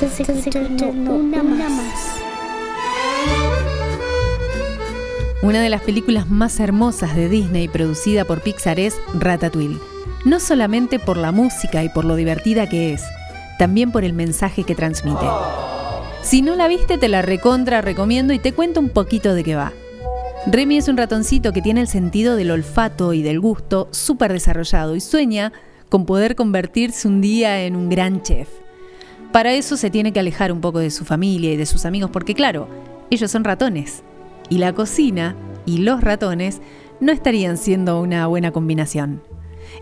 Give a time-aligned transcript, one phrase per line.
[0.00, 2.20] una más.
[5.42, 9.80] Una de las películas más hermosas de Disney producida por Pixar es Ratatouille.
[10.24, 13.02] No solamente por la música y por lo divertida que es,
[13.58, 15.26] también por el mensaje que transmite.
[16.22, 19.56] Si no la viste, te la recontra recomiendo y te cuento un poquito de qué
[19.56, 19.72] va.
[20.46, 24.94] Remy es un ratoncito que tiene el sentido del olfato y del gusto súper desarrollado
[24.94, 25.52] y sueña
[25.88, 28.48] con poder convertirse un día en un gran chef.
[29.32, 32.10] Para eso se tiene que alejar un poco de su familia y de sus amigos
[32.10, 32.68] porque claro,
[33.10, 34.02] ellos son ratones
[34.48, 36.60] y la cocina y los ratones
[37.00, 39.22] no estarían siendo una buena combinación.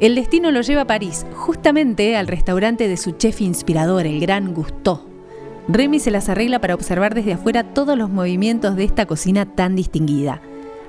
[0.00, 4.52] El destino lo lleva a París, justamente al restaurante de su chef inspirador, el gran
[4.52, 5.00] Gusteau.
[5.68, 9.74] Remy se las arregla para observar desde afuera todos los movimientos de esta cocina tan
[9.74, 10.42] distinguida.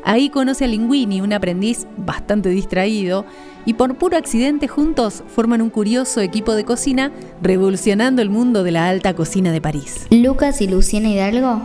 [0.08, 3.26] Ahí conoce a Linguini, un aprendiz bastante distraído,
[3.66, 8.72] y por puro accidente juntos forman un curioso equipo de cocina revolucionando el mundo de
[8.72, 10.08] la alta cocina de París.
[10.10, 11.62] Lucas y Luciana Hidalgo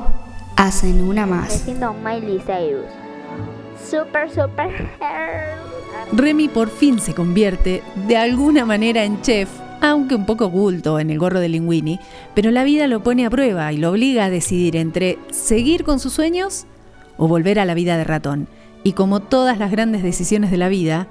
[0.56, 1.64] hacen una más.
[1.68, 2.90] Miley Cyrus.
[3.88, 4.88] Super, super.
[6.10, 9.48] Remy por fin se convierte de alguna manera en chef,
[9.80, 12.00] aunque un poco oculto en el gorro de Linguini,
[12.34, 16.00] pero la vida lo pone a prueba y lo obliga a decidir entre seguir con
[16.00, 16.66] sus sueños
[17.16, 18.48] o volver a la vida de ratón.
[18.84, 21.06] Y como todas las grandes decisiones de la vida,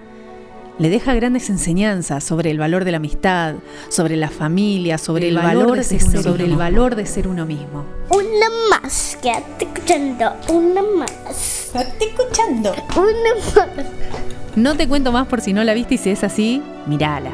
[0.77, 3.55] le deja grandes enseñanzas sobre el valor de la amistad,
[3.89, 7.85] sobre la familia, sobre el, valor, de, ser, sobre el valor de ser uno mismo.
[8.09, 11.69] Una más, quédate escuchando, una más.
[11.71, 12.73] Quédate escuchando.
[12.95, 13.85] Una más.
[14.55, 17.31] No te cuento más por si no la viste y si es así, mírala.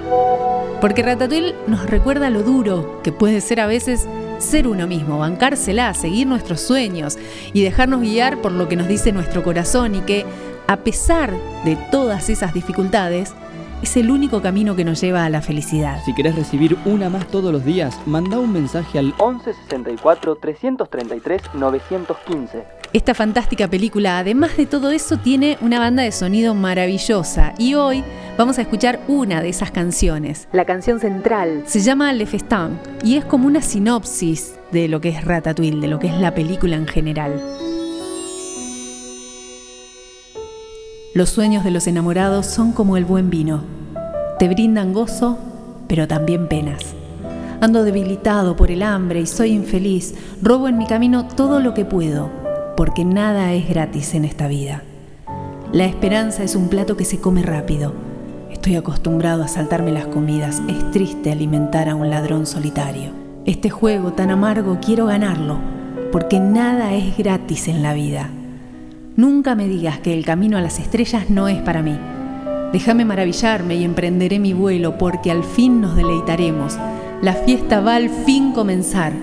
[0.81, 4.07] Porque Ratatouille nos recuerda lo duro que puede ser a veces
[4.37, 7.17] ser uno mismo, bancársela, seguir nuestros sueños
[7.53, 10.25] y dejarnos guiar por lo que nos dice nuestro corazón y que
[10.67, 13.33] a pesar de todas esas dificultades,
[13.81, 16.01] es el único camino que nos lleva a la felicidad.
[16.03, 22.76] Si querés recibir una más todos los días, manda un mensaje al 1164 333 915.
[22.93, 28.01] Esta fantástica película, además de todo eso, tiene una banda de sonido maravillosa y hoy
[28.37, 30.47] vamos a escuchar una de esas canciones.
[30.53, 35.09] La canción central se llama Le Festin y es como una sinopsis de lo que
[35.09, 37.43] es Ratatouille, de lo que es la película en general.
[41.13, 43.63] Los sueños de los enamorados son como el buen vino.
[44.39, 45.37] Te brindan gozo,
[45.89, 46.95] pero también penas.
[47.59, 50.13] Ando debilitado por el hambre y soy infeliz.
[50.41, 52.46] Robo en mi camino todo lo que puedo,
[52.77, 54.83] porque nada es gratis en esta vida.
[55.73, 57.93] La esperanza es un plato que se come rápido.
[58.51, 60.61] Estoy acostumbrado a saltarme las comidas.
[60.69, 63.11] Es triste alimentar a un ladrón solitario.
[63.45, 65.57] Este juego tan amargo quiero ganarlo,
[66.11, 68.29] porque nada es gratis en la vida.
[69.15, 71.97] Nunca me digas que el camino a las estrellas no es para mí.
[72.71, 76.77] Déjame maravillarme y emprenderé mi vuelo porque al fin nos deleitaremos.
[77.23, 79.13] La fiesta va al fin comenzar.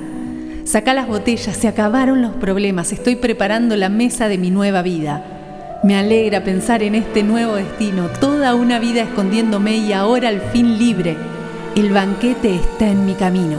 [0.64, 5.80] Saca las botellas, se acabaron los problemas, estoy preparando la mesa de mi nueva vida.
[5.84, 10.78] Me alegra pensar en este nuevo destino, toda una vida escondiéndome y ahora al fin
[10.78, 11.16] libre.
[11.76, 13.58] El banquete está en mi camino.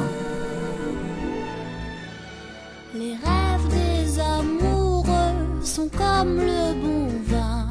[5.98, 7.68] comme le bon vin.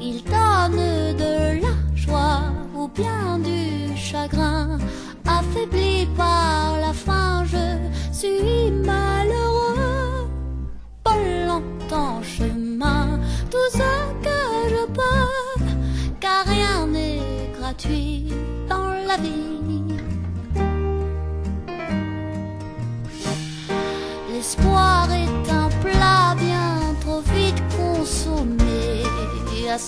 [0.00, 2.52] Il donne de la joie
[2.94, 4.78] bien du chagrin.
[5.26, 7.44] Affaibli par la faim,
[8.20, 10.28] suis malheureux.
[11.02, 11.16] Pas
[11.48, 13.18] longtemps chemin,
[13.50, 13.92] tout ce
[14.26, 14.40] que
[14.72, 15.64] je peux,
[16.20, 18.26] car rien n'est gratuit
[18.68, 19.96] dans la vie.
[24.30, 29.04] L'espoir est un plat bien trop vite consommé
[29.70, 29.78] à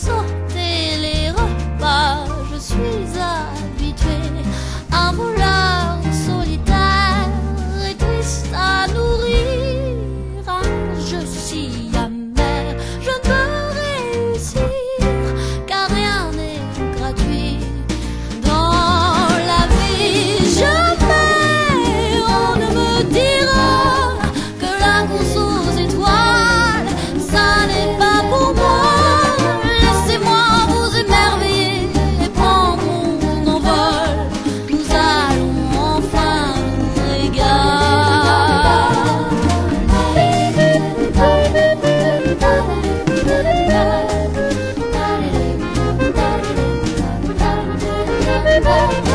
[48.61, 49.12] Bye.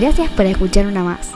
[0.00, 1.32] Gracias por escuchar una más.